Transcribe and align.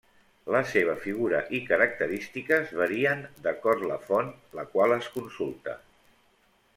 La 0.53 0.59
seva 0.69 0.93
figura 1.01 1.41
i 1.57 1.59
característiques 1.67 2.73
varien 2.81 3.21
d'acord 3.47 3.85
la 3.93 3.99
font 4.09 4.33
la 4.61 4.65
qual 4.73 4.97
es 4.97 5.11
consulta. 5.19 5.77